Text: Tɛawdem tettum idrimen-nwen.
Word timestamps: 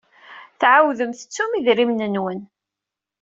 Tɛawdem 0.59 1.11
tettum 1.13 1.51
idrimen-nwen. 1.59 2.39